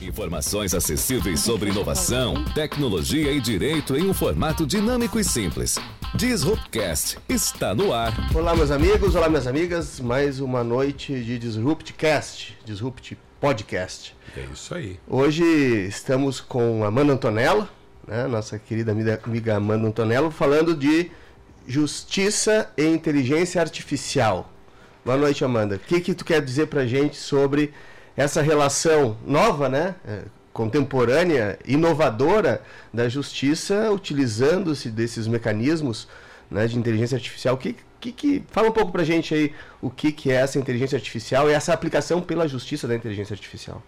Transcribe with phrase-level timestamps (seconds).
[0.00, 5.78] Informações acessíveis sobre inovação, tecnologia e direito em um formato dinâmico e simples.
[6.14, 8.12] Disruptcast está no ar.
[8.34, 9.98] Olá, meus amigos, olá, minhas amigas.
[9.98, 14.14] Mais uma noite de Disruptcast, Disrupt Podcast.
[14.36, 15.00] É isso aí.
[15.08, 15.42] Hoje
[15.88, 17.68] estamos com Amanda Antonella,
[18.06, 21.10] né, nossa querida amiga Amanda Antonella, falando de
[21.66, 24.52] justiça e inteligência artificial.
[25.02, 25.76] Boa noite, Amanda.
[25.76, 27.72] O que, que tu quer dizer pra gente sobre
[28.16, 29.94] essa relação nova, né?
[30.06, 30.22] É,
[30.52, 36.08] contemporânea, inovadora da justiça, utilizando-se desses mecanismos
[36.50, 37.58] né, de inteligência artificial.
[37.58, 39.52] Que, que, que, fala um pouco para gente aí
[39.82, 43.82] o que, que é essa inteligência artificial e essa aplicação pela justiça da inteligência artificial.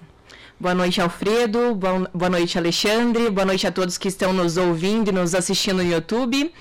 [0.60, 1.74] Boa noite, Alfredo.
[1.74, 3.30] Boa noite, Alexandre.
[3.30, 6.52] Boa noite a todos que estão nos ouvindo e nos assistindo no YouTube.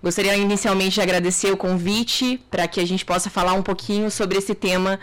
[0.00, 4.38] Gostaria inicialmente de agradecer o convite para que a gente possa falar um pouquinho sobre
[4.38, 5.00] esse tema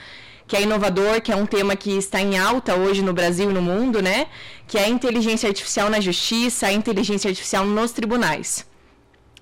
[0.48, 3.54] que é inovador, que é um tema que está em alta hoje no Brasil e
[3.54, 4.28] no mundo, né?
[4.68, 8.66] Que é a inteligência artificial na justiça, a inteligência artificial nos tribunais.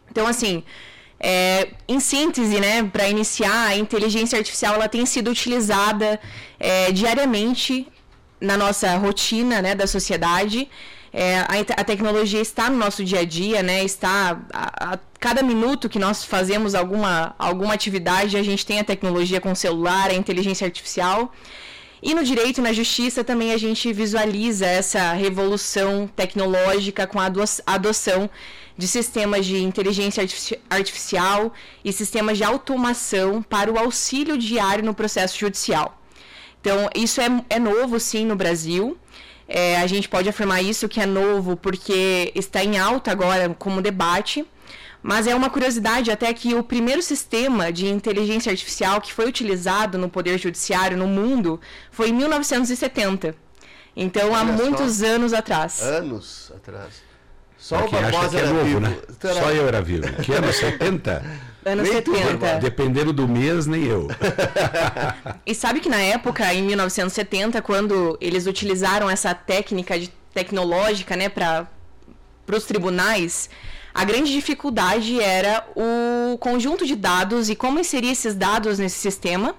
[0.10, 0.64] Então, assim,
[1.20, 6.20] é, em síntese, né, para iniciar, a inteligência artificial ela tem sido utilizada
[6.60, 7.88] é, diariamente
[8.40, 10.68] na nossa rotina, né, da sociedade.
[11.14, 13.84] É, a, a, tecnologia está no nosso dia a dia, né?
[13.84, 18.84] Está a, a, cada minuto que nós fazemos alguma, alguma atividade, a gente tem a
[18.84, 21.32] tecnologia com o celular, a inteligência artificial.
[22.02, 27.30] E no direito e na justiça também a gente visualiza essa revolução tecnológica com a
[27.68, 28.28] adoção
[28.76, 30.26] de sistemas de inteligência
[30.68, 31.54] artificial
[31.86, 36.02] e sistemas de automação para o auxílio diário no processo judicial.
[36.60, 38.98] Então, isso é, é novo, sim, no Brasil.
[39.48, 43.84] É, a gente pode afirmar isso que é novo porque está em alta agora como
[43.84, 44.44] debate.
[45.04, 49.98] Mas é uma curiosidade até que o primeiro sistema de inteligência artificial que foi utilizado
[49.98, 53.36] no Poder Judiciário no mundo foi em 1970.
[53.96, 55.06] Então, Olha há muitos só.
[55.06, 55.82] anos atrás.
[55.82, 57.12] Anos atrás.
[57.58, 58.80] Só o Barbosa é era novo, vivo.
[58.80, 58.98] Né?
[59.20, 60.12] Só eu era vivo.
[60.24, 61.24] Que ano 70?
[61.64, 62.59] Anos nem 70.
[62.59, 64.08] Dependendo do mês, nem eu.
[65.46, 71.30] e sabe que na época, em 1970, quando eles utilizaram essa técnica de, tecnológica né,
[71.30, 71.68] para
[72.52, 73.48] os tribunais,
[73.94, 79.56] a grande dificuldade era o conjunto de dados e como inserir esses dados nesse sistema,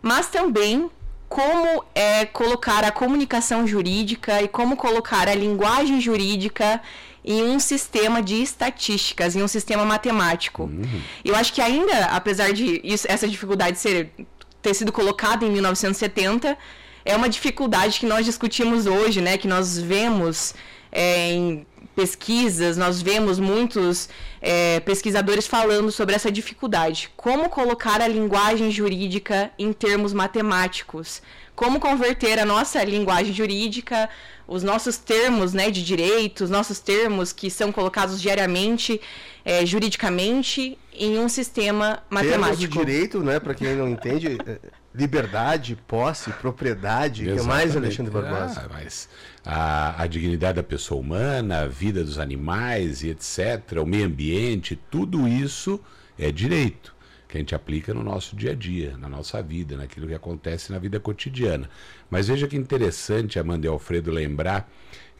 [0.00, 0.90] mas também
[1.28, 6.80] como é, colocar a comunicação jurídica e como colocar a linguagem jurídica
[7.24, 10.64] em um sistema de estatísticas, em um sistema matemático.
[10.64, 11.00] Uhum.
[11.24, 14.12] Eu acho que ainda, apesar de isso, essa dificuldade ser,
[14.60, 16.56] ter sido colocada em 1970,
[17.04, 19.36] é uma dificuldade que nós discutimos hoje, né?
[19.36, 20.54] Que nós vemos
[20.92, 24.08] é, em pesquisas, nós vemos muitos
[24.40, 27.10] é, pesquisadores falando sobre essa dificuldade.
[27.16, 31.22] Como colocar a linguagem jurídica em termos matemáticos?
[31.54, 34.08] Como converter a nossa linguagem jurídica
[34.46, 39.00] os nossos termos né, de direito, os nossos termos que são colocados diariamente,
[39.44, 42.58] é, juridicamente, em um sistema matemático.
[42.58, 44.58] Termos de direito, né, para quem não entende, é,
[44.94, 48.62] liberdade, posse, propriedade, o que mais, Alexandre Barbosa?
[48.64, 49.08] Ah, mas
[49.44, 54.78] a, a dignidade da pessoa humana, a vida dos animais e etc., o meio ambiente,
[54.90, 55.80] tudo isso
[56.18, 56.94] é direito
[57.26, 60.70] que a gente aplica no nosso dia a dia, na nossa vida, naquilo que acontece
[60.70, 61.68] na vida cotidiana.
[62.08, 64.70] Mas veja que interessante, Amanda e Alfredo, lembrar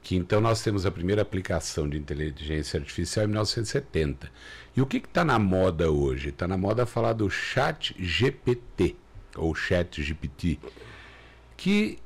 [0.00, 4.30] que então nós temos a primeira aplicação de inteligência artificial em 1970.
[4.76, 6.28] E o que está na moda hoje?
[6.28, 8.94] Está na moda falar do chat GPT,
[9.36, 10.58] ou chat GPT,
[11.56, 11.98] que,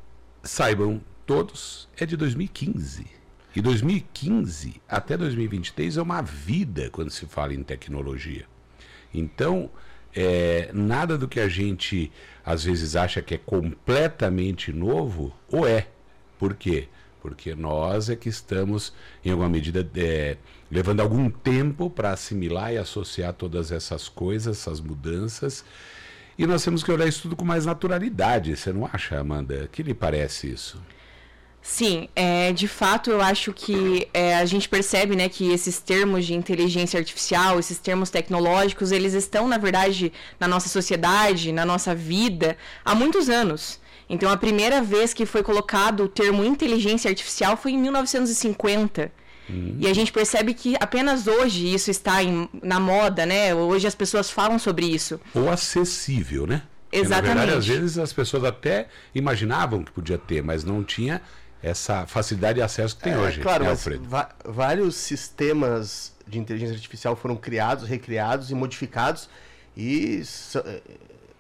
[0.43, 3.07] saibam todos, é de 2015.
[3.55, 8.47] E 2015 até 2023 é uma vida quando se fala em tecnologia.
[9.13, 9.71] Então,
[10.15, 12.13] é, nada do que a gente
[12.45, 15.89] às vezes acha que é completamente novo, ou é.
[16.39, 16.89] Por quê?
[17.21, 18.93] Porque nós é que estamos,
[19.25, 20.37] em alguma medida, é,
[20.71, 25.65] levando algum tempo para assimilar e associar todas essas coisas, essas mudanças.
[26.39, 28.57] E nós temos que olhar isso tudo com mais naturalidade.
[28.57, 29.69] Você não acha, Amanda?
[29.73, 30.81] Que lhe parece isso?
[31.61, 36.25] Sim, é, de fato eu acho que é, a gente percebe né, que esses termos
[36.25, 41.95] de inteligência artificial, esses termos tecnológicos, eles estão, na verdade, na nossa sociedade, na nossa
[41.95, 43.81] vida, há muitos anos.
[44.09, 49.13] Então, a primeira vez que foi colocado o termo inteligência artificial foi em 1950.
[49.49, 49.77] Uhum.
[49.79, 53.55] E a gente percebe que apenas hoje isso está em, na moda, né?
[53.55, 55.21] Hoje as pessoas falam sobre isso.
[55.35, 56.63] Ou acessível, né?
[56.91, 57.23] Exatamente.
[57.23, 61.21] Porque, na verdade, às vezes as pessoas até imaginavam que podia ter, mas não tinha
[61.63, 63.41] essa facilidade de acesso que tem é, hoje.
[63.41, 69.29] Claro, né, mas vários sistemas de inteligência artificial foram criados, recriados e modificados
[69.77, 70.23] e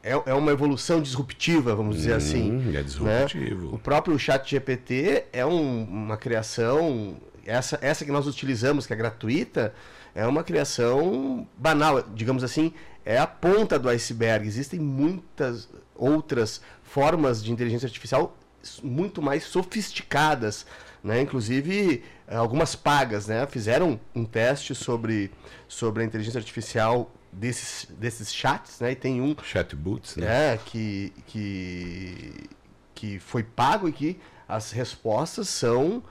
[0.02, 2.52] é, é uma evolução disruptiva, vamos dizer assim.
[2.52, 2.82] Hum, é né?
[2.82, 3.74] disruptivo.
[3.74, 7.16] O próprio chat GPT é um- uma criação,
[7.48, 9.74] essa, essa que nós utilizamos, que é gratuita,
[10.14, 12.72] é uma criação banal, digamos assim,
[13.04, 14.46] é a ponta do iceberg.
[14.46, 18.36] Existem muitas outras formas de inteligência artificial
[18.82, 20.66] muito mais sofisticadas,
[21.02, 21.20] né?
[21.20, 23.46] Inclusive eh, algumas pagas, né?
[23.46, 25.30] Fizeram um teste sobre,
[25.66, 28.92] sobre a inteligência artificial desses, desses chats, né?
[28.92, 30.54] E tem um Chatbots, né?
[30.54, 32.50] é, que, que,
[32.94, 34.18] que foi pago e que
[34.48, 36.02] as respostas são,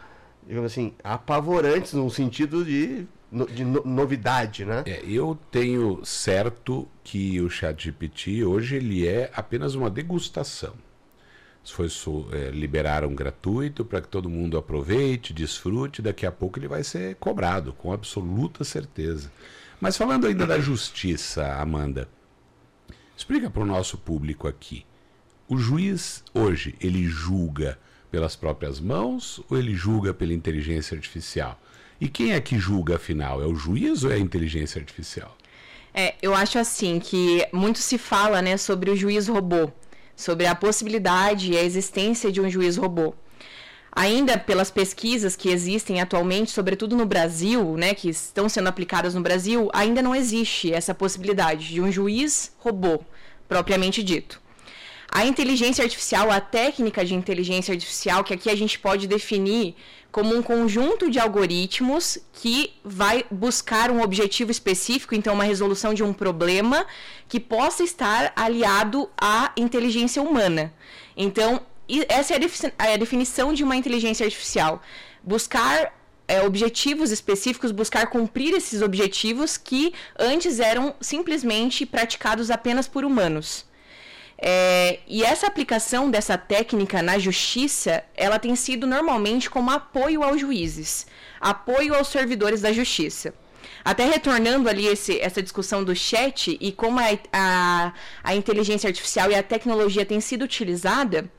[0.47, 3.05] digamos assim, apavorantes no sentido de,
[3.53, 4.83] de no- novidade, né?
[4.85, 10.73] É, eu tenho certo que o ChatGPT hoje ele é apenas uma degustação.
[11.63, 11.89] Isso foi
[12.31, 16.01] é, liberaram gratuito para que todo mundo aproveite, desfrute.
[16.01, 19.29] Daqui a pouco ele vai ser cobrado, com absoluta certeza.
[19.81, 22.07] Mas falando ainda da justiça, Amanda,
[23.17, 24.85] explica para o nosso público aqui.
[25.45, 27.77] O juiz hoje ele julga
[28.12, 31.59] pelas próprias mãos ou ele julga pela inteligência artificial?
[32.00, 33.42] E quem é que julga afinal?
[33.42, 35.36] É o juiz ou é a inteligência artificial?
[35.94, 39.71] É, eu acho assim que muito se fala, né, sobre o juiz robô,
[40.15, 43.15] sobre a possibilidade e a existência de um juiz robô.
[43.92, 49.21] Ainda pelas pesquisas que existem atualmente, sobretudo no Brasil, né, que estão sendo aplicadas no
[49.21, 53.00] Brasil, ainda não existe essa possibilidade de um juiz robô,
[53.48, 54.39] propriamente dito.
[55.09, 59.75] A inteligência artificial, a técnica de inteligência artificial, que aqui a gente pode definir
[60.12, 66.04] como um conjunto de algoritmos que vai buscar um objetivo específico, então uma resolução de
[66.04, 66.86] um problema
[67.27, 70.74] que possa estar aliado à inteligência humana.
[71.15, 71.62] Então,
[72.09, 72.39] essa é
[72.80, 74.81] é a definição de uma inteligência artificial.
[75.24, 75.94] Buscar
[76.27, 83.66] é, objetivos específicos, buscar cumprir esses objetivos que antes eram simplesmente praticados apenas por humanos.
[84.39, 90.39] É, e essa aplicação dessa técnica na justiça, ela tem sido normalmente como apoio aos
[90.39, 91.07] juízes,
[91.41, 93.33] apoio aos servidores da justiça.
[93.83, 97.93] Até retornando ali esse, essa discussão do chat e como a, a,
[98.23, 101.31] a inteligência artificial e a tecnologia tem sido utilizada,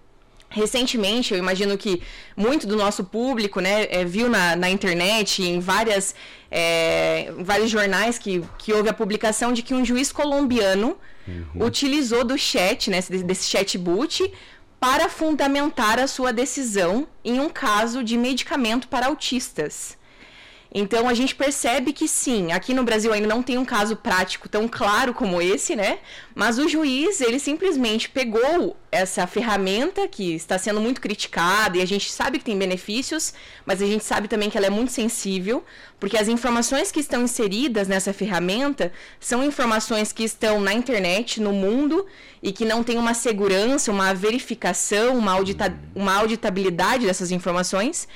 [0.51, 2.03] Recentemente, eu imagino que
[2.35, 6.15] muito do nosso público né, é, viu na, na internet, em várias,
[6.51, 10.97] é, em vários jornais, que, que houve a publicação de que um juiz colombiano
[11.55, 14.33] utilizou do chat, né, desse, desse chatbot,
[14.81, 19.98] para fundamentar a sua decisão em um caso de medicamento para autistas.
[20.73, 24.49] Então a gente percebe que sim, aqui no Brasil ainda não tem um caso prático
[24.49, 25.99] tão claro como esse, né?
[26.35, 31.87] Mas o juiz, ele simplesmente pegou essa ferramenta que está sendo muito criticada e a
[31.87, 33.33] gente sabe que tem benefícios,
[33.65, 35.65] mas a gente sabe também que ela é muito sensível,
[35.99, 41.53] porque as informações que estão inseridas nessa ferramenta são informações que estão na internet, no
[41.53, 42.07] mundo,
[42.43, 48.07] e que não tem uma segurança, uma verificação, uma, audita uma auditabilidade dessas informações.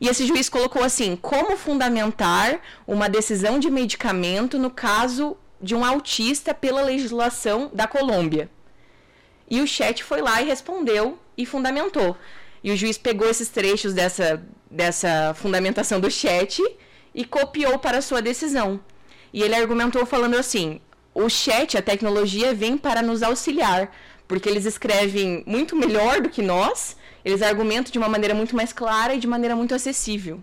[0.00, 5.84] E esse juiz colocou assim: como fundamentar uma decisão de medicamento no caso de um
[5.84, 8.48] autista pela legislação da Colômbia.
[9.50, 12.16] E o chat foi lá e respondeu e fundamentou.
[12.62, 16.62] E o juiz pegou esses trechos dessa, dessa fundamentação do chat
[17.14, 18.80] e copiou para sua decisão.
[19.32, 20.80] E ele argumentou falando assim:
[21.14, 23.92] o chat, a tecnologia, vem para nos auxiliar,
[24.26, 28.72] porque eles escrevem muito melhor do que nós, eles argumentam de uma maneira muito mais
[28.72, 30.42] clara e de maneira muito acessível.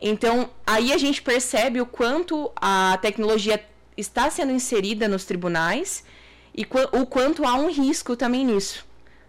[0.00, 3.64] Então, aí a gente percebe o quanto a tecnologia
[3.96, 6.04] está sendo inserida nos tribunais
[6.52, 8.84] e o quanto há um risco também nisso.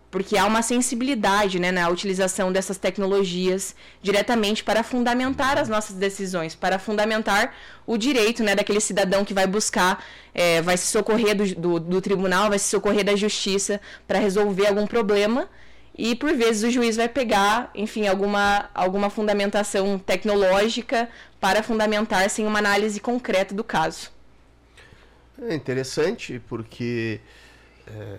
[0.09, 6.55] Porque há uma sensibilidade né, na utilização dessas tecnologias diretamente para fundamentar as nossas decisões,
[6.55, 10.03] para fundamentar o direito né, daquele cidadão que vai buscar,
[10.33, 14.67] é, vai se socorrer do, do, do tribunal, vai se socorrer da justiça para resolver
[14.67, 15.49] algum problema
[15.95, 21.07] e por vezes o juiz vai pegar, enfim, alguma, alguma fundamentação tecnológica
[21.39, 24.11] para fundamentar sem uma análise concreta do caso.
[25.41, 27.19] É interessante porque
[27.87, 28.17] é,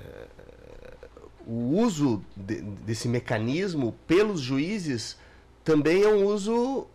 [1.47, 5.17] o uso de, desse mecanismo pelos juízes
[5.65, 6.87] também é um uso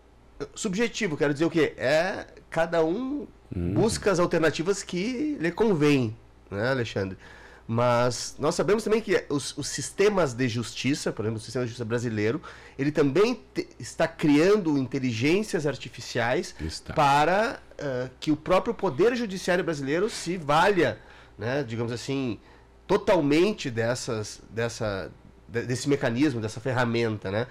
[0.56, 1.18] subjetivo.
[1.18, 1.74] Quero dizer o quê?
[1.78, 6.16] É cada um busca as alternativas que lhe convém,
[6.50, 7.18] né, Alexandre?
[7.72, 11.70] Mas nós sabemos também que os, os, sistemas de justiça, por exemplo, o sistema de
[11.70, 12.42] justiça brasileiro,
[12.80, 16.96] ele também te, está criando inteligências artificiais Está.
[16.96, 20.98] para uh, que o próprio poder judiciário brasileiro se valha,
[21.38, 22.40] né, digamos assim,
[22.88, 25.12] totalmente dessas, dessa,
[25.48, 27.46] de, desse mecanismo, dessa ferramenta, né?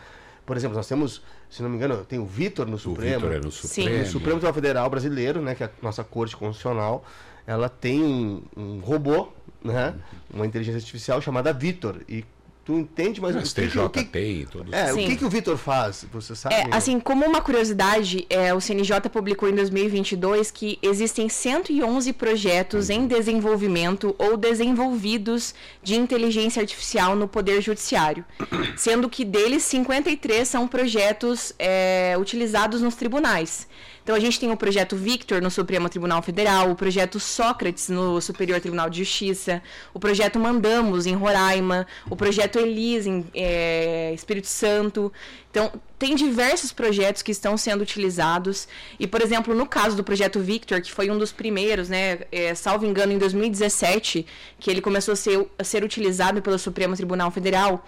[0.45, 3.19] Por exemplo, nós temos, se não me engano, tem o Vitor no Supremo.
[3.19, 3.99] O Vitor é no Supremo.
[3.99, 7.05] No Supremo Tribunal Federal Brasileiro, né, que é a nossa Corte Constitucional.
[7.49, 9.29] Ela tem um, um robô,
[9.65, 9.95] né?
[10.33, 12.03] Uma inteligência artificial chamada Vitor.
[12.07, 12.23] E
[12.63, 14.71] tu entende mais O o que, STJ o que, tem, todos.
[14.71, 16.05] é, o que, que o Vitor faz?
[16.13, 16.55] Você sabe?
[16.55, 22.91] É, assim, como uma curiosidade, é, o CNJ publicou em 2022 que existem 111 projetos
[22.91, 28.23] em desenvolvimento ou desenvolvidos de inteligência artificial no Poder Judiciário,
[28.77, 33.67] sendo que deles 53 são projetos é, utilizados nos tribunais.
[34.09, 38.23] Então a gente tem o projeto Victor no Supremo Tribunal Federal, o projeto Sócrates no
[38.23, 39.63] Superior Tribunal de Justiça,
[39.93, 45.13] o projeto Mandamos em Roraima, o projeto Elis em é, Espírito Santo.
[45.51, 48.67] Então tem diversos projetos que estão sendo utilizados
[48.99, 52.55] e, por exemplo, no caso do projeto Victor, que foi um dos primeiros, né, é,
[52.55, 54.25] salvo engano, em 2017,
[54.59, 57.87] que ele começou a ser, a ser utilizado pelo Supremo Tribunal Federal,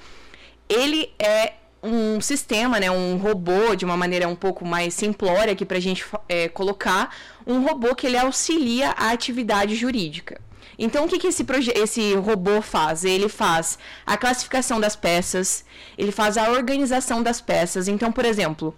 [0.69, 5.65] ele é um sistema, né, um robô, de uma maneira um pouco mais simplória aqui
[5.65, 7.15] para a gente é, colocar,
[7.47, 10.41] um robô que ele auxilia a atividade jurídica.
[10.79, 11.45] Então, o que, que esse,
[11.75, 13.05] esse robô faz?
[13.05, 15.65] Ele faz a classificação das peças,
[15.97, 17.87] ele faz a organização das peças.
[17.87, 18.75] Então, por exemplo,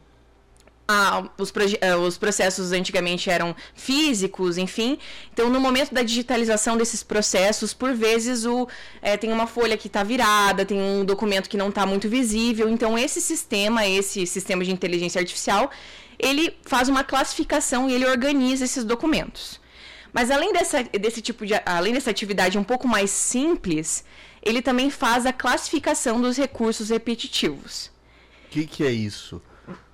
[1.38, 4.98] os, eh, os processos antigamente eram físicos, enfim.
[5.32, 8.68] Então, no momento da digitalização desses processos, por vezes o,
[9.00, 12.68] eh, tem uma folha que está virada, tem um documento que não está muito visível.
[12.68, 15.70] Então, esse sistema, esse sistema de inteligência artificial,
[16.18, 19.60] ele faz uma classificação e ele organiza esses documentos.
[20.12, 24.04] Mas além dessa, desse tipo de, além dessa atividade um pouco mais simples,
[24.42, 27.90] ele também faz a classificação dos recursos repetitivos.
[28.46, 29.40] O que, que é isso?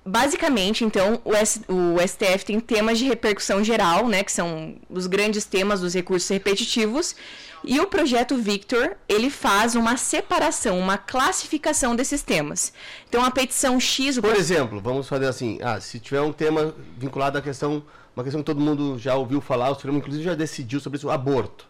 [0.09, 5.05] Basicamente, então, o, S- o STF tem temas de repercussão geral, né, que são os
[5.05, 7.15] grandes temas dos recursos repetitivos,
[7.63, 12.73] e o projeto Victor, ele faz uma separação, uma classificação desses temas.
[13.07, 16.73] Então, a petição X, o Por exemplo, vamos fazer assim, ah, se tiver um tema
[16.97, 17.83] vinculado à questão,
[18.15, 21.07] uma questão que todo mundo já ouviu falar, o Supremo inclusive já decidiu sobre isso,
[21.07, 21.67] o aborto.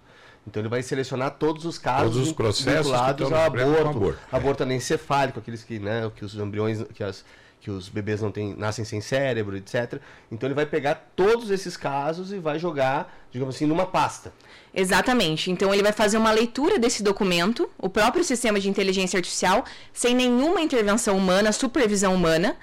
[0.47, 4.19] Então ele vai selecionar todos os casos Todos os processos vinculados ao com aborto, aborto.
[4.31, 7.25] aborto anencefálico, aqueles que, né, que os embriões, que, as,
[7.61, 9.99] que os bebês não têm, nascem sem cérebro, etc.
[10.31, 14.31] Então ele vai pegar todos esses casos e vai jogar, digamos assim, numa pasta.
[14.73, 15.51] Exatamente.
[15.51, 20.15] Então ele vai fazer uma leitura desse documento, o próprio sistema de inteligência artificial, sem
[20.15, 22.55] nenhuma intervenção humana, supervisão humana.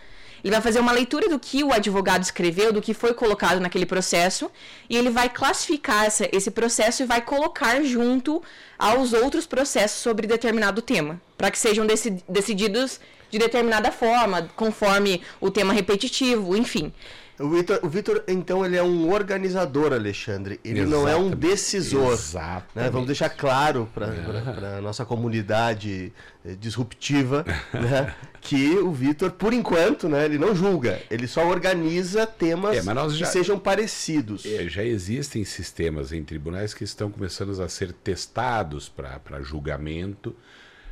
[0.42, 3.84] Ele vai fazer uma leitura do que o advogado escreveu, do que foi colocado naquele
[3.84, 4.50] processo,
[4.88, 8.40] e ele vai classificar essa- esse processo e vai colocar junto
[8.78, 13.00] aos outros processos sobre determinado tema, para que sejam deci- decididos
[13.30, 16.92] de determinada forma, conforme o tema repetitivo, enfim.
[17.38, 20.58] O Vitor, então, ele é um organizador, Alexandre.
[20.64, 21.36] Ele não é um Exatamente.
[21.36, 22.12] decisor.
[22.14, 22.64] Exatamente.
[22.74, 22.88] né?
[22.90, 24.06] Vamos deixar claro para
[24.78, 28.14] a nossa comunidade eh, disruptiva né?
[28.40, 30.98] que o Vitor, por enquanto, né, ele não julga.
[31.10, 34.46] Ele só organiza temas É, mas nós já- que sejam parecidos.
[34.46, 40.34] É, já existem sistemas em tribunais que estão começando a ser testados para julgamento,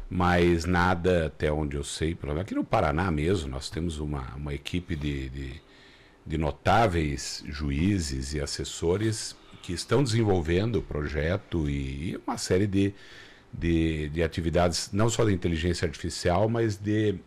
[0.08, 4.94] mas nada, até onde eu sei, aqui no Paraná mesmo, nós temos uma, uma equipe
[4.94, 5.62] de, de,
[6.26, 12.94] de notáveis juízes e assessores que estão desenvolvendo o projeto e uma série de,
[13.52, 17.18] de, de atividades, não só de inteligência artificial, mas de,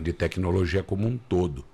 [0.00, 1.64] de tecnologia como um todo.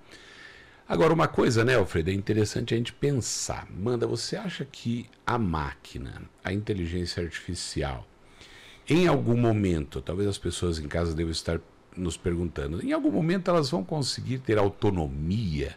[0.87, 3.67] Agora, uma coisa, né, Alfredo, é interessante a gente pensar.
[3.69, 8.07] Manda, você acha que a máquina, a inteligência artificial,
[8.89, 11.59] em algum momento, talvez as pessoas em casa devem estar
[11.95, 15.75] nos perguntando, em algum momento elas vão conseguir ter autonomia?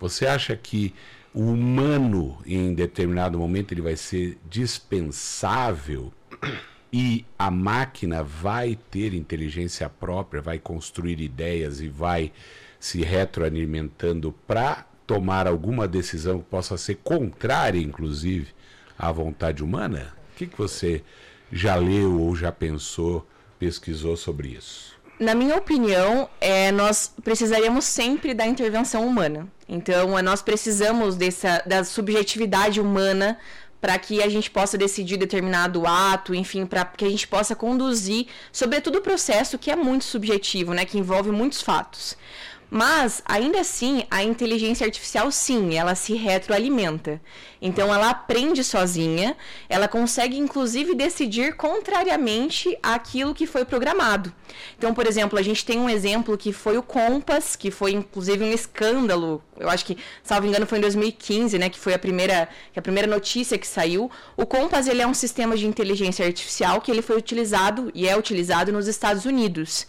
[0.00, 0.94] Você acha que
[1.34, 6.12] o humano, em determinado momento, ele vai ser dispensável
[6.92, 12.32] e a máquina vai ter inteligência própria, vai construir ideias e vai
[12.80, 18.48] se retroalimentando para tomar alguma decisão que possa ser contrária, inclusive,
[18.98, 20.14] à vontade humana?
[20.32, 21.02] O que, que você
[21.50, 23.26] já leu ou já pensou,
[23.58, 24.96] pesquisou sobre isso?
[25.18, 29.48] Na minha opinião, é, nós precisaríamos sempre da intervenção humana.
[29.66, 33.38] Então, é, nós precisamos dessa, da subjetividade humana
[33.80, 38.26] para que a gente possa decidir determinado ato, enfim, para que a gente possa conduzir,
[38.52, 42.16] sobretudo o processo que é muito subjetivo, né, que envolve muitos fatos.
[42.68, 47.20] Mas, ainda assim, a inteligência artificial, sim, ela se retroalimenta.
[47.62, 49.36] Então, ela aprende sozinha,
[49.68, 54.32] ela consegue, inclusive, decidir contrariamente àquilo que foi programado.
[54.76, 58.44] Então, por exemplo, a gente tem um exemplo que foi o Compass, que foi, inclusive,
[58.44, 59.42] um escândalo.
[59.58, 63.06] Eu acho que, salvo engano, foi em 2015, né, que foi a primeira, a primeira
[63.06, 64.10] notícia que saiu.
[64.36, 68.16] O Compass, ele é um sistema de inteligência artificial que ele foi utilizado e é
[68.16, 69.86] utilizado nos Estados Unidos.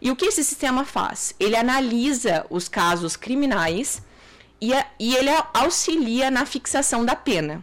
[0.00, 1.34] E o que esse sistema faz?
[1.40, 4.02] Ele analisa os casos criminais
[4.60, 7.62] e, a- e ele auxilia na fixação da pena.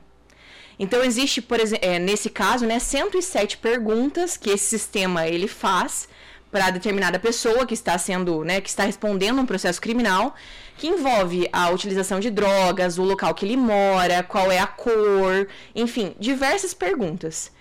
[0.79, 6.07] Então existe, por exemplo, é, nesse caso, né, 107 perguntas que esse sistema ele faz
[6.51, 10.35] para determinada pessoa que está sendo, né, que está respondendo um processo criminal,
[10.77, 15.47] que envolve a utilização de drogas, o local que ele mora, qual é a cor,
[15.75, 17.51] enfim, diversas perguntas.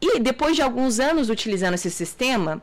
[0.00, 2.62] E depois de alguns anos utilizando esse sistema,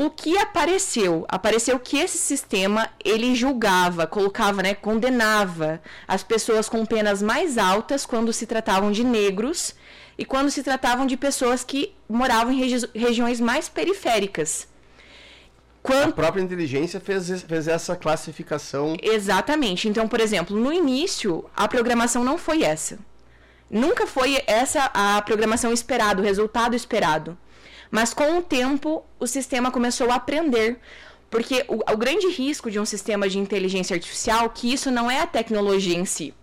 [0.00, 1.26] o que apareceu?
[1.28, 5.78] Apareceu que esse sistema ele julgava, colocava, né, condenava
[6.08, 9.74] as pessoas com penas mais altas quando se tratavam de negros
[10.16, 14.66] e quando se tratavam de pessoas que moravam em regi regiões mais periféricas.
[15.82, 16.10] Quando...
[16.10, 18.96] A própria inteligência fez, fez essa classificação.
[19.02, 19.86] Exatamente.
[19.86, 22.98] Então, por exemplo, no início, a programação não foi essa.
[23.70, 27.36] Nunca foi essa a programação esperada, o resultado esperado.
[27.90, 30.78] Mas com o tempo, o sistema começou a aprender.
[31.30, 35.10] Porque o, o grande risco de um sistema de inteligência artificial é que isso não
[35.10, 36.34] é a tecnologia em si,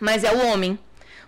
[0.00, 0.78] mas é o homem.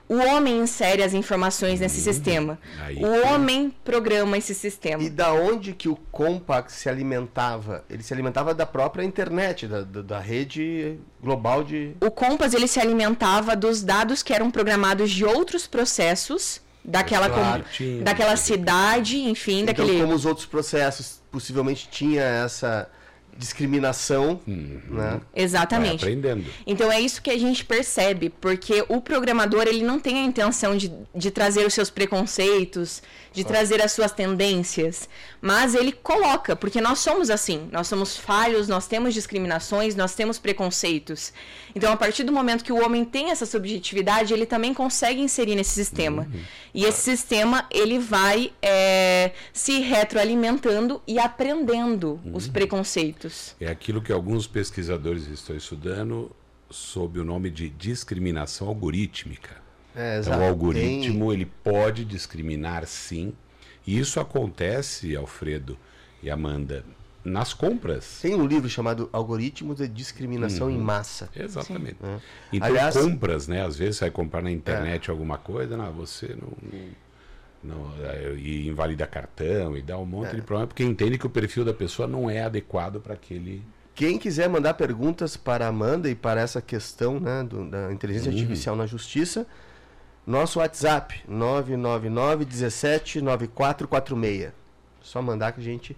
[0.06, 2.58] O homem insere as informações nesse hum, sistema.
[2.98, 5.02] o homem programa esse sistema.
[5.02, 7.84] E da onde que o Compact se alimentava?
[7.88, 11.96] Ele se alimentava da própria internet, da, da, da, rede global de.
[12.02, 17.64] O Compass ele se alimentava dos dados que eram programados de outros processos daquela, claro,
[17.76, 20.00] com, daquela cidade, enfim, então, daquele.
[20.00, 22.88] Como os outros processos possivelmente tinha essa
[23.36, 24.80] discriminação, uhum.
[24.90, 25.20] né?
[25.34, 26.04] Exatamente.
[26.04, 26.44] aprendendo.
[26.66, 30.76] Então é isso que a gente percebe, porque o programador ele não tem a intenção
[30.76, 33.44] de, de trazer os seus preconceitos, de ah.
[33.44, 35.08] trazer as suas tendências,
[35.40, 40.38] mas ele coloca, porque nós somos assim, nós somos falhos, nós temos discriminações, nós temos
[40.38, 41.32] preconceitos.
[41.74, 45.56] Então a partir do momento que o homem tem essa subjetividade, ele também consegue inserir
[45.56, 46.22] nesse sistema.
[46.22, 46.40] Uhum.
[46.72, 52.36] E esse sistema ele vai é, se retroalimentando e aprendendo uhum.
[52.36, 53.23] os preconceitos.
[53.60, 56.30] É aquilo que alguns pesquisadores estão estudando
[56.70, 59.62] sob o nome de discriminação algorítmica.
[59.94, 63.32] É, então, o algoritmo ele pode discriminar sim.
[63.86, 65.78] E isso acontece, Alfredo
[66.22, 66.84] e Amanda,
[67.22, 68.18] nas compras.
[68.20, 70.74] Tem um livro chamado Algoritmos de Discriminação uhum.
[70.74, 71.28] em Massa.
[71.36, 71.96] Exatamente.
[72.02, 72.18] É.
[72.52, 73.64] Então, Aliás, compras, né?
[73.64, 75.10] Às vezes você vai comprar na internet é.
[75.10, 76.52] alguma coisa, não, você não,
[77.64, 80.34] não é, e invalida cartão e dá um monte é.
[80.36, 83.62] de problema, porque entende que o perfil da pessoa não é adequado para aquele.
[83.94, 88.30] Quem quiser mandar perguntas para a Amanda e para essa questão né, do, da inteligência
[88.30, 88.38] uhum.
[88.38, 89.46] artificial na justiça,
[90.26, 94.52] nosso WhatsApp 999 17 9446.
[95.00, 95.96] Só mandar que a gente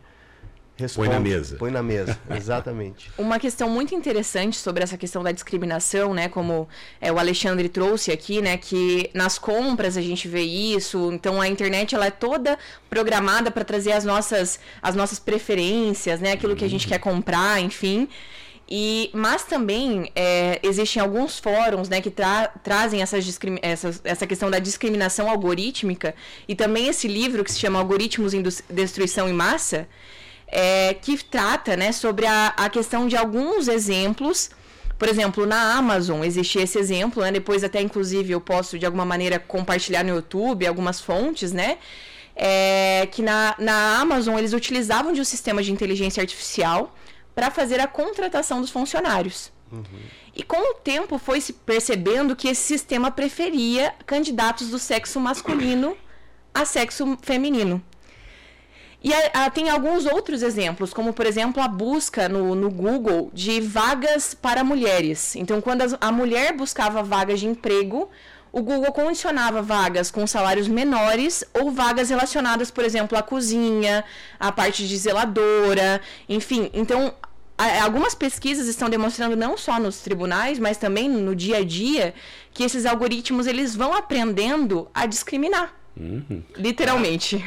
[0.77, 1.57] Responde, põe na mesa.
[1.57, 3.11] Põe na mesa, exatamente.
[3.17, 6.29] Uma questão muito interessante sobre essa questão da discriminação, né?
[6.29, 6.69] Como
[7.01, 8.59] é, o Alexandre trouxe aqui, né?
[8.59, 11.11] Que nas compras a gente vê isso.
[11.12, 12.59] Então a internet ela é toda
[12.91, 16.33] programada para trazer as nossas, as nossas preferências, né?
[16.33, 16.91] Aquilo que a gente uhum.
[16.91, 18.07] quer comprar, enfim.
[18.69, 24.51] E, mas também é, existem alguns fóruns né, que tra trazem essas essa, essa questão
[24.51, 26.17] da discriminação algorítmica
[26.49, 29.89] e também esse livro que se chama Algoritmos em Destruição em Massa,
[30.49, 34.51] é, que trata né, sobre a, a questão de alguns exemplos.
[34.99, 37.31] Por exemplo, na Amazon existe esse exemplo, né?
[37.31, 41.79] Depois até inclusive eu posso de alguma maneira compartilhar no YouTube algumas fontes, né?
[42.35, 46.95] É, que na, na Amazon eles utilizavam de um sistema de inteligência artificial
[47.35, 49.53] para fazer a contratação dos funcionários.
[49.71, 49.85] Uhum.
[50.35, 55.97] E com o tempo foi se percebendo que esse sistema preferia candidatos do sexo masculino
[56.55, 57.83] a sexo feminino.
[59.03, 63.31] E a, a, tem alguns outros exemplos, como por exemplo a busca no, no Google
[63.33, 65.37] de vagas para mulheres.
[65.37, 68.11] Então, quando a, a mulher buscava vagas de emprego,
[68.51, 74.03] o Google condicionava vagas com salários menores ou vagas relacionadas, por exemplo, à cozinha,
[74.41, 76.71] à parte de zeladora, enfim.
[76.73, 77.13] Então,
[77.83, 82.15] algumas pesquisas estão demonstrando não só nos tribunais, mas também no dia a dia,
[82.53, 85.75] que esses algoritmos eles vão aprendendo a discriminar.
[85.95, 86.43] Uhum.
[86.57, 87.45] Literalmente.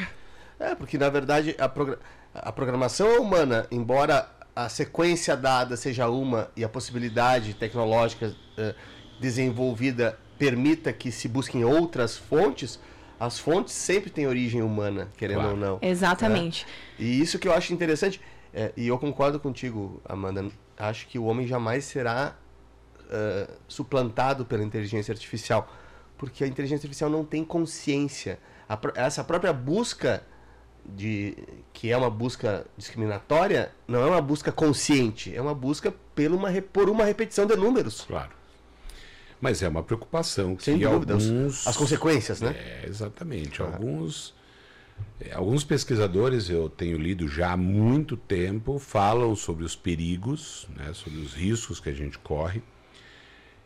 [0.60, 1.98] É, porque na verdade a, progr
[2.34, 8.76] a programação é humana, embora a sequência dada seja uma e a possibilidade tecnológica uh,
[9.20, 12.80] desenvolvida permita que se busquem outras fontes,
[13.20, 15.52] as fontes sempre têm origem humana, querendo claro.
[15.52, 15.80] ou não.
[15.82, 16.66] Exatamente.
[16.98, 17.04] É.
[17.04, 18.22] E isso que eu acho interessante,
[18.54, 20.46] é, e eu concordo contigo, Amanda,
[20.78, 22.36] acho que o homem jamais será
[23.06, 25.70] uh, suplantado pela inteligência artificial,
[26.18, 28.40] porque a inteligência artificial não tem consciência.
[28.68, 30.24] A, essa própria busca
[30.86, 31.38] de
[31.74, 36.50] que é uma busca discriminatória não é uma busca consciente, é uma busca por uma,
[36.62, 38.02] por uma repetição de números.
[38.02, 38.32] Claro.
[39.40, 41.66] Mas é uma preocupação Sem que dúvida, alguns...
[41.66, 42.54] as consequências, né?
[42.58, 43.62] É, exatamente.
[43.62, 44.34] Alguns,
[45.22, 50.92] é, alguns pesquisadores, eu tenho lido já há muito tempo, falam sobre os perigos, né,
[50.94, 52.62] sobre os riscos que a gente corre.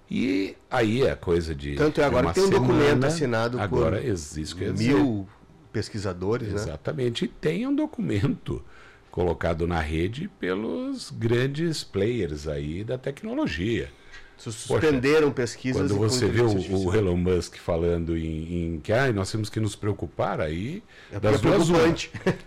[0.09, 1.75] E aí é coisa de.
[1.75, 5.27] Tanto é agora tem um semana, documento assinado agora por mil
[5.73, 6.55] pesquisadores, né?
[6.55, 7.25] Exatamente.
[7.25, 8.63] E tem um documento
[9.11, 13.89] colocado na rede pelos grandes players aí da tecnologia.
[14.37, 16.93] Suspenderam pesquisas Quando você vê o.
[16.93, 21.35] Elon Musk falando em, em que ah, nós temos que nos preocupar aí É das
[21.35, 21.69] é duas.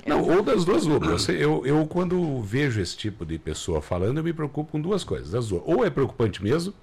[0.05, 0.85] Não, ou das duas.
[0.85, 5.05] Você, eu, eu, quando vejo esse tipo de pessoa falando, eu me preocupo com duas
[5.05, 5.31] coisas.
[5.31, 5.63] Das duas.
[5.65, 6.75] Ou é preocupante mesmo,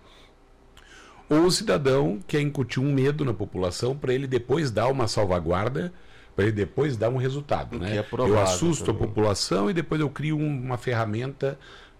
[1.29, 5.93] ou o cidadão quer incutir um medo na população para ele depois dar uma salvaguarda,
[6.35, 7.77] para ele depois dar um resultado.
[7.77, 7.95] Né?
[7.95, 9.07] é eu provável assusto a também.
[9.07, 11.57] população e depois eu crio um- uma ferramenta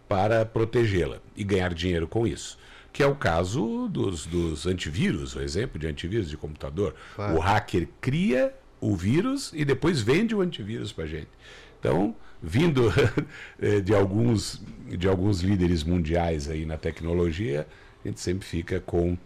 [0.08, 2.58] para protegê-la e ganhar dinheiro com isso.
[2.92, 6.94] Que é o caso dos, dos antivírus, o exemplo de antivírus de computador.
[7.16, 7.36] Claro.
[7.36, 11.30] O hacker cria o vírus e depois vende o antivírus para gente.
[11.80, 12.92] Então, vindo
[13.60, 17.66] eh, de alguns, de alguns líderes mundiais aí na tecnologia,
[18.04, 19.18] a gente sempre fica com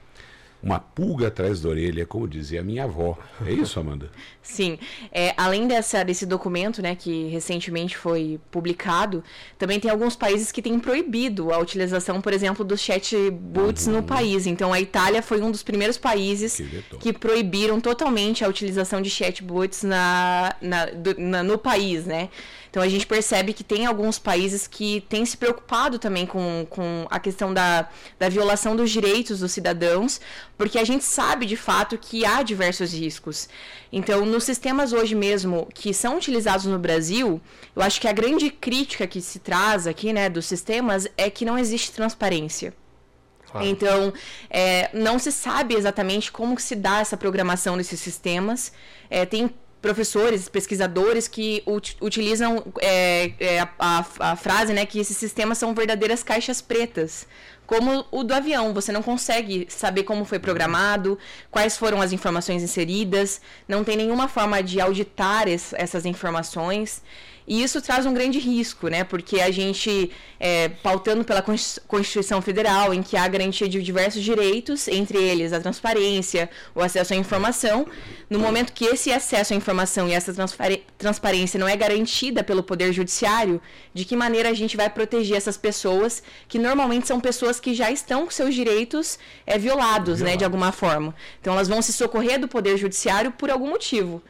[0.62, 3.18] uma pulga atrás da orelha, como dizia a minha avó.
[3.46, 4.10] É isso, Amanda?
[4.42, 4.80] Sim.
[5.12, 9.24] É, além dessa, desse documento, né, que recentemente foi publicado,
[9.58, 14.48] também tem alguns países que têm proibido a utilização, por exemplo, dos chatbots no país.
[14.48, 19.10] Então, a Itália foi um dos primeiros países Que que proibiram totalmente a utilização de
[19.10, 22.30] chatbots na, na, do- na- no país, né?
[22.70, 27.08] Então a gente percebe que tem alguns países que têm se preocupado também com, com
[27.10, 30.20] a questão da, da violação dos direitos dos cidadãos,
[30.58, 33.48] porque a gente sabe de fato que há diversos riscos.
[33.92, 37.42] Então, nos sistemas hoje mesmo que são utilizados no Brasil,
[37.76, 41.46] eu acho que a grande crítica que se traz aqui, né, dos sistemas é que
[41.46, 42.74] não existe transparência.
[43.50, 43.66] Claro.
[43.66, 44.14] Então,
[44.50, 48.74] é, não se sabe exatamente como se dá essa programação desses sistemas.
[49.10, 49.50] É, tem
[49.82, 55.58] professores, pesquisadores que ut- utilizam é, é, a, a- a frase né, que esses sistemas
[55.58, 57.28] são verdadeiras caixas pretas.
[57.68, 61.20] Como o do avião, você não consegue saber como foi programado,
[61.52, 67.04] quais foram as informações inseridas, não tem nenhuma forma de auditar es- essas informações.
[67.50, 69.06] E isso traz um grande risco, né?
[69.06, 74.22] Porque a gente, é, pautando pela Consti- Constituição Federal, em que há garantia de diversos
[74.22, 77.88] direitos, entre eles a transparência, o acesso à informação,
[78.30, 80.34] no momento que esse acesso à informação e essa
[80.98, 83.62] transparência não é garantida pelo Poder Judiciário,
[83.94, 87.92] de que maneira a gente vai proteger essas pessoas, que normalmente são pessoas que já
[87.92, 90.36] estão com seus direitos é, violados, né?
[90.36, 91.14] De alguma forma.
[91.40, 94.22] Então elas vão se socorrer do Poder Judiciário por algum motivo.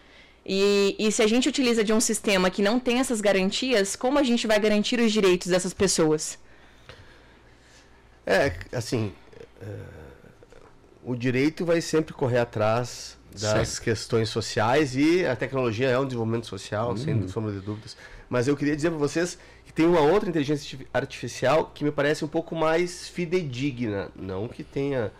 [0.46, 4.18] E, e se a gente utiliza de um sistema que não tem essas garantias, como
[4.18, 6.40] a gente vai garantir os direitos dessas pessoas?
[8.26, 9.14] É, assim,
[9.62, 9.66] é,
[11.04, 13.84] o direito vai sempre correr atrás das Sempre.
[13.86, 17.96] questões sociais e a tecnologia é um desenvolvimento social, sem sombra de dúvidas.
[18.30, 19.38] Mas eu queria dizer para vocês
[19.78, 24.64] tem uma outra inteligência arti- artificial que me parece um pouco mais fidedigna, não que
[24.64, 25.12] tenha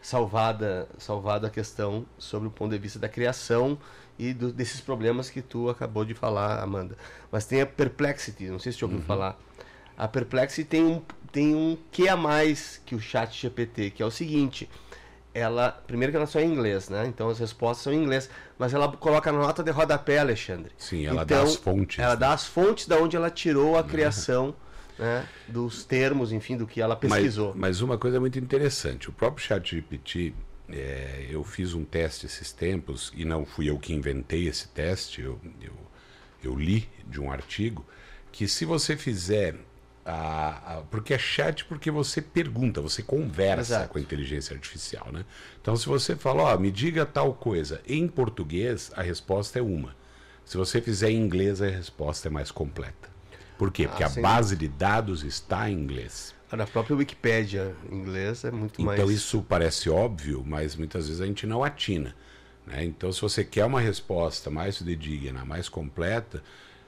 [0.00, 3.76] salvada, salvado a questão sobre o ponto de vista da criação
[4.16, 6.96] e do- desses problemas que tu acabou de falar, Amanda.
[7.32, 9.36] Mas tem a Perplexity, não sei se você ouviu falar.
[9.98, 14.06] A Perplexity tem um, tem um que a mais que o chat GPT, que é
[14.06, 14.70] o seguinte,
[15.36, 17.06] ela, primeiro que ela só é em inglês, né?
[17.06, 20.72] Então as respostas são em inglês, mas ela coloca na nota de rodapé, Alexandre.
[20.78, 21.98] Sim, ela Então, dá as fontes.
[21.98, 22.20] Ela né?
[22.20, 24.54] dá as fontes da onde ela tirou a criação,
[24.98, 25.26] né?
[25.46, 27.48] Dos termos, enfim, do que ela pesquisou.
[27.48, 30.34] Mas, mas uma coisa muito interessante, o próprio ChatGPT,
[30.70, 35.20] é, eu fiz um teste esses tempos, e não fui eu que inventei esse teste,
[35.20, 35.74] eu, eu,
[36.42, 37.84] eu li de um artigo,
[38.32, 39.54] que se você fizer.
[40.08, 43.88] A, a- porque é chat porque você pergunta, você conversa Exato.
[43.88, 45.24] com a inteligência artificial, né?
[45.60, 49.96] Então, se você fala, ó, me diga tal coisa em português, a resposta é uma.
[50.44, 53.10] Se você fizer em inglês, a resposta é mais completa.
[53.58, 53.88] Por quê?
[53.88, 56.32] Porque a sem base de dados está em inglês.
[56.52, 59.00] Na própria Wikipédia em inglês é muito mais.
[59.00, 62.14] Então isso parece óbvio, mas muitas vezes a gente não atina.
[62.64, 62.84] né?
[62.84, 66.40] Então, se você quer uma resposta mais fidedigna, mais completa,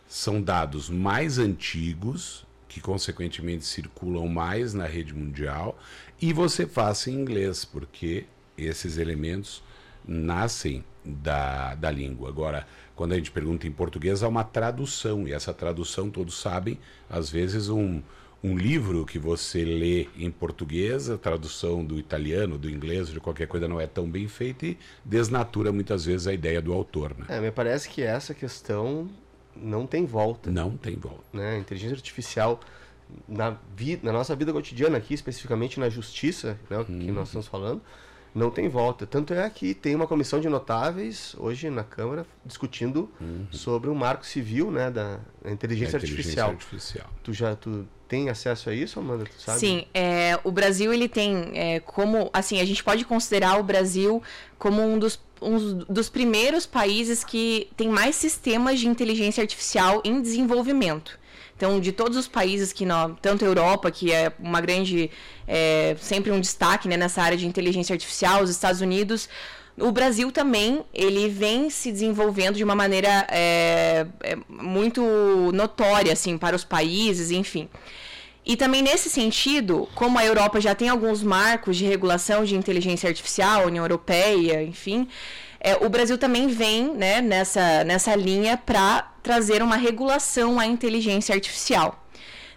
[0.06, 5.78] são dados mais antigos, que consequentemente circulam mais na rede mundial,
[6.20, 8.26] e você faça em inglês, porque
[8.56, 9.62] esses elementos
[10.06, 12.28] nascem da, da língua.
[12.28, 16.78] Agora, quando a gente pergunta em português, há uma tradução, e essa tradução, todos sabem,
[17.08, 18.02] às vezes um,
[18.42, 23.48] um livro que você lê em português, a tradução do italiano, do inglês, de qualquer
[23.48, 27.16] coisa não é tão bem feita e desnatura muitas vezes a ideia do autor.
[27.16, 27.26] Né?
[27.28, 29.08] É, me parece que essa questão
[29.60, 30.50] não tem volta.
[30.50, 31.22] Não tem volta.
[31.32, 31.56] né?
[31.56, 32.60] A inteligência artificial
[33.26, 36.84] na, vi, na nossa vida cotidiana aqui, especificamente na justiça, né, Uhum.
[36.84, 37.80] que nós estamos falando,
[38.34, 39.06] não tem volta.
[39.06, 43.46] Tanto é que tem uma comissão de notáveis hoje na Câmara discutindo uhum.
[43.50, 46.50] sobre o marco civil né, da inteligência, inteligência artificial.
[46.50, 47.06] artificial.
[47.22, 49.24] Tu já tu tem acesso a isso, Amanda?
[49.24, 49.58] Tu sabe?
[49.58, 54.22] Sim, é, o Brasil ele tem é, como assim a gente pode considerar o Brasil
[54.58, 60.20] como um dos um dos primeiros países que tem mais sistemas de inteligência artificial em
[60.20, 61.18] desenvolvimento.
[61.56, 65.10] Então, de todos os países que nós, tanto a Europa, que é uma grande,
[65.46, 69.28] é, sempre um destaque né, nessa área de inteligência artificial, os Estados Unidos,
[69.80, 75.02] o Brasil também ele vem se desenvolvendo de uma maneira é, é, muito
[75.52, 77.68] notória assim para os países, enfim.
[78.44, 83.08] E também nesse sentido, como a Europa já tem alguns marcos de regulação de inteligência
[83.08, 85.06] artificial, União Europeia, enfim,
[85.60, 91.34] é, o Brasil também vem né, nessa, nessa linha para trazer uma regulação à inteligência
[91.34, 92.04] artificial.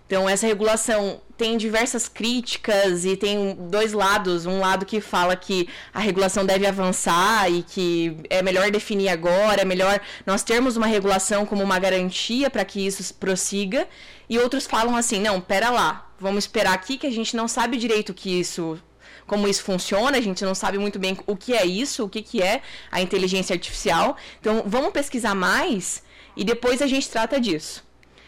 [0.06, 4.46] Então, essa regulação tem diversas críticas e tem dois lados.
[4.46, 9.62] Um lado que fala que a regulação deve avançar e que é melhor definir agora,
[9.62, 13.88] é melhor nós termos uma regulação como uma garantia para que isso prossiga.
[14.30, 17.78] E outros falam assim: não, pera lá, vamos esperar aqui que a gente não sabe
[17.78, 18.78] direito que isso
[19.27, 22.21] como isso funciona, a gente não sabe muito bem o que é isso, o que,
[22.21, 24.17] que é a inteligência artificial.
[24.39, 26.03] Então, vamos pesquisar mais
[26.36, 27.84] e depois a gente trata disso.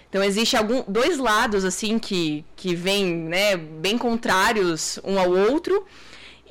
[0.10, 5.86] Então, existe algum, dois lados, assim, que, que vêm né, bem contrários um ao outro.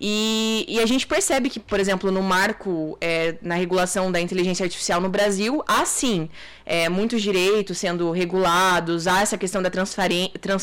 [0.04, 4.64] E, e, a gente percebe que, por exemplo, no marco, é, na regulação da inteligência
[4.64, 6.28] artificial no Brasil, há sim
[6.66, 9.96] é, muitos direitos sendo regulados, há essa questão da trans,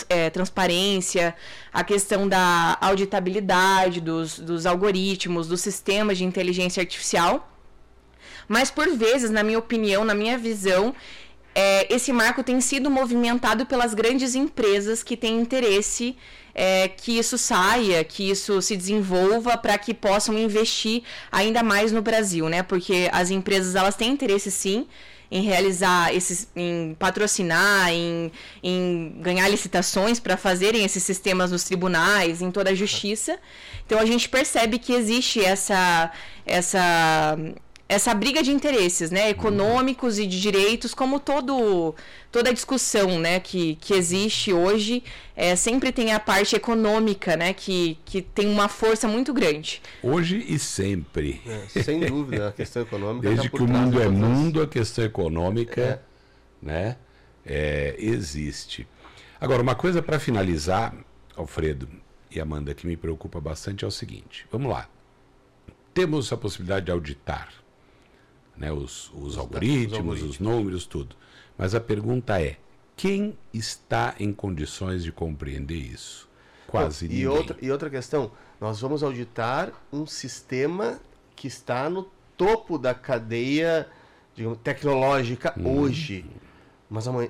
[0.10, 1.34] é, transparência,
[1.72, 7.50] a questão da auditabilidade dos, dos algoritmos, dos sistemas de inteligência artificial.
[8.46, 10.94] Mas, por vezes, na minha opinião, na minha visão,
[11.56, 16.18] é, esse marco tem sido movimentado pelas grandes empresas que têm interesse
[16.62, 22.02] é, que isso saia, que isso se desenvolva para que possam investir ainda mais no
[22.02, 22.62] Brasil, né?
[22.62, 24.86] Porque as empresas elas têm interesse sim
[25.32, 28.30] em realizar esses, em patrocinar, em,
[28.62, 33.40] em ganhar licitações para fazerem esses sistemas nos tribunais, em toda a justiça.
[33.86, 36.12] Então a gente percebe que existe essa
[36.46, 37.38] essa
[37.90, 41.96] essa briga de interesses, né, econômicos e de direitos, como todo
[42.32, 45.04] toda a discussão, né, que, que existe hoje,
[45.36, 49.82] é, sempre tem a parte econômica, né, que, que tem uma força muito grande.
[50.04, 51.42] Hoje e sempre.
[51.48, 53.28] É, sem dúvida, a questão econômica.
[53.28, 56.00] Desde tá que o mundo é mundo, a questão econômica, é.
[56.62, 56.96] né,
[57.44, 58.88] é, existe.
[59.42, 60.94] Agora, uma coisa para finalizar,
[61.36, 61.90] Alfredo
[62.30, 64.88] e Amanda, que me preocupa bastante é o seguinte: vamos lá.
[65.92, 67.50] Temos a possibilidade de auditar
[68.60, 71.16] né, os, os, os, algoritmos, os algoritmos, os números, tudo.
[71.58, 72.58] Mas a pergunta é:
[72.96, 76.28] quem está em condições de compreender isso?
[76.68, 77.28] Quase Bom, e ninguém.
[77.28, 81.00] Outra, e outra questão: nós vamos auditar um sistema
[81.36, 82.04] que está no
[82.36, 83.88] topo da cadeia
[84.40, 85.80] digamos, tecnológica hum.
[85.80, 86.26] hoje.
[86.90, 87.30] Mas amanhã,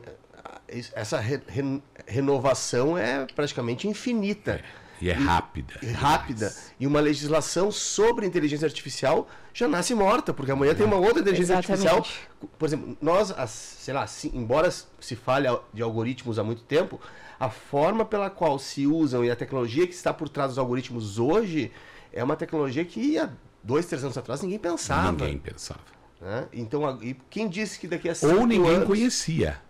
[0.94, 4.54] essa re, re, renovação é praticamente infinita.
[4.54, 4.63] É.
[5.02, 5.48] E é rápida.
[5.82, 6.54] E, rápida.
[6.80, 10.76] E uma legislação sobre inteligência artificial já nasce morta, porque amanhã é.
[10.76, 11.88] tem uma outra inteligência Exatamente.
[11.88, 12.50] artificial.
[12.58, 17.00] Por exemplo, nós, sei lá, embora se fale de algoritmos há muito tempo,
[17.39, 21.17] a forma pela qual se usam e a tecnologia que está por trás dos algoritmos
[21.17, 21.72] hoje
[22.12, 23.30] é uma tecnologia que há
[23.63, 25.12] dois, três anos atrás ninguém pensava.
[25.12, 25.80] Ninguém pensava.
[26.19, 26.48] Né?
[26.52, 28.88] Então, quem disse que daqui a cinco Ou ninguém anos...
[28.88, 29.62] conhecia.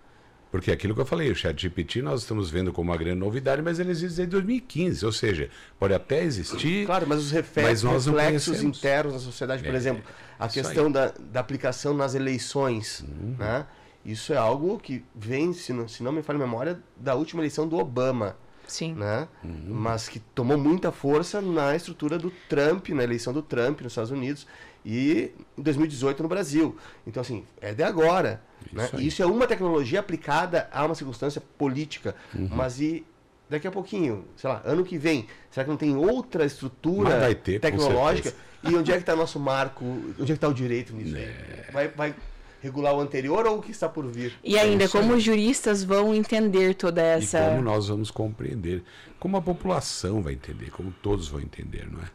[0.51, 3.61] Porque é aquilo que eu falei, o ChatGPT nós estamos vendo como uma grande novidade,
[3.61, 6.87] mas ele existe desde 2015, ou seja, pode até existir.
[6.87, 10.03] Claro, mas os reflexos, mas reflexos internos da sociedade, por é, exemplo,
[10.39, 13.35] a questão da, da aplicação nas eleições, uhum.
[13.37, 13.67] né?
[14.03, 17.41] Isso é algo que vem, se não, se não me falha a memória, da última
[17.41, 18.35] eleição do Obama.
[18.69, 18.93] Sim.
[18.93, 19.27] Né?
[19.43, 19.65] Uhum.
[19.67, 24.11] Mas que tomou muita força na estrutura do Trump, na eleição do Trump nos Estados
[24.11, 24.47] Unidos
[24.85, 26.77] e em 2018 no Brasil.
[27.05, 28.41] Então, assim, é de agora.
[28.65, 28.89] Isso, né?
[28.99, 32.15] Isso é uma tecnologia aplicada a uma circunstância política.
[32.33, 32.49] Uhum.
[32.51, 33.05] Mas e
[33.49, 37.59] daqui a pouquinho, sei lá, ano que vem, será que não tem outra estrutura ter,
[37.59, 38.33] tecnológica?
[38.63, 39.83] E onde é que está nosso marco?
[39.85, 41.15] Onde é que está o direito nisso?
[41.15, 41.69] É.
[41.71, 42.15] Vai, vai
[42.61, 44.33] regular o anterior ou o que está por vir?
[44.43, 47.39] E ainda, é como os juristas vão entender toda essa.
[47.39, 48.83] E como nós vamos compreender?
[49.19, 50.69] Como a população vai entender?
[50.71, 52.09] Como todos vão entender, não é?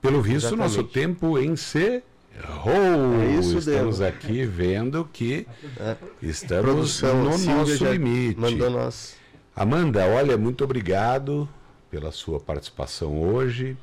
[0.00, 0.76] Pelo visto, Exatamente.
[0.76, 2.02] nosso tempo encerrou.
[3.20, 5.46] É isso estamos aqui vendo que
[5.78, 5.96] é.
[6.22, 8.40] estamos Produção, no nosso limite.
[8.40, 9.16] Mandou nós.
[9.56, 11.48] Amanda, olha, muito obrigado
[11.90, 13.76] pela sua participação hoje,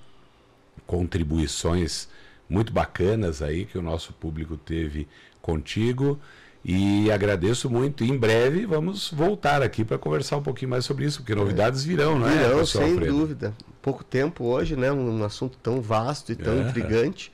[0.85, 2.07] contribuições
[2.49, 5.07] muito bacanas aí que o nosso público teve
[5.45, 6.19] contigo.
[6.67, 8.03] E agradeço muito.
[8.03, 12.17] em breve vamos voltar aqui para conversar um pouquinho mais sobre isso, porque novidades virão,
[12.17, 12.31] não é?
[12.47, 13.15] Virão, sem Alfredo?
[13.15, 13.53] dúvida.
[13.83, 14.91] pouco tempo hoje, né?
[14.91, 16.67] Um assunto tão vasto e tão Aham.
[16.67, 17.31] intrigante.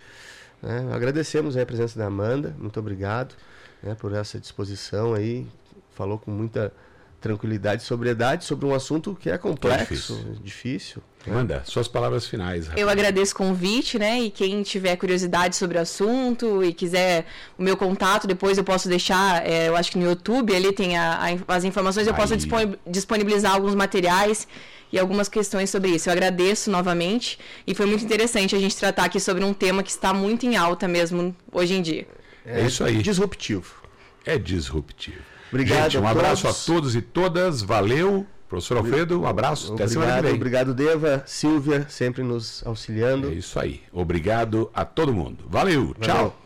[0.61, 0.89] né?
[0.91, 3.33] Agradecemos aí a presença da Amanda, muito obrigado
[3.81, 5.47] né, por essa disposição aí.
[5.95, 6.73] Falou com muita
[7.21, 11.01] tranquilidade e sobriedade sobre um assunto que é complexo, difícil.
[11.25, 11.33] né?
[11.35, 12.67] Manda, suas palavras finais.
[12.75, 14.19] Eu agradeço o convite, né?
[14.21, 17.25] E quem tiver curiosidade sobre o assunto e quiser
[17.59, 20.97] o meu contato, depois eu posso deixar, é, eu acho que no YouTube ali tem
[20.97, 22.37] a- a- as informações, eu posso Aí.
[22.39, 24.47] disponi- disponibilizar alguns materiais
[24.91, 26.09] e algumas questões sobre isso.
[26.09, 29.91] Eu agradeço novamente e foi muito interessante a gente tratar aqui sobre um tema que
[29.91, 32.07] está muito em alta mesmo hoje em dia.
[32.43, 32.97] É isso aí.
[33.03, 33.75] Disruptivo.
[34.25, 35.30] É disruptivo.
[35.51, 36.61] Obrigado Gente, um abraço todos.
[36.61, 37.61] a todos e todas.
[37.61, 38.25] Valeu.
[38.47, 39.73] Professor Alfredo, um abraço.
[39.73, 40.33] Até semana que Obrigado, vem.
[40.35, 43.29] obrigado, Deva, Silvia, sempre nos auxiliando.
[43.29, 43.81] É isso aí.
[43.93, 45.45] Obrigado a todo mundo.
[45.47, 45.95] Valeu.
[45.97, 46.01] Valeu.
[46.01, 46.40] Tchau.